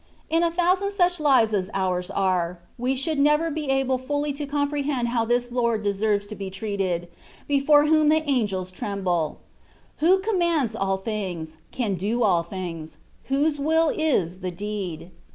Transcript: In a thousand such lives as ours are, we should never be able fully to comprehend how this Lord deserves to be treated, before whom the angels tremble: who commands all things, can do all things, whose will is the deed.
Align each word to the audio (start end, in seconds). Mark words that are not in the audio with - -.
In 0.31 0.41
a 0.41 0.49
thousand 0.49 0.93
such 0.93 1.19
lives 1.19 1.53
as 1.53 1.69
ours 1.75 2.09
are, 2.09 2.57
we 2.75 2.95
should 2.95 3.19
never 3.19 3.51
be 3.51 3.69
able 3.69 3.99
fully 3.99 4.33
to 4.33 4.47
comprehend 4.47 5.09
how 5.09 5.25
this 5.25 5.51
Lord 5.51 5.83
deserves 5.83 6.25
to 6.25 6.35
be 6.35 6.49
treated, 6.49 7.07
before 7.47 7.85
whom 7.85 8.09
the 8.09 8.27
angels 8.27 8.71
tremble: 8.71 9.41
who 9.97 10.17
commands 10.17 10.75
all 10.75 10.97
things, 10.97 11.57
can 11.69 11.93
do 11.93 12.23
all 12.23 12.41
things, 12.41 12.97
whose 13.25 13.59
will 13.59 13.89
is 13.93 14.39
the 14.39 14.49
deed. 14.49 15.11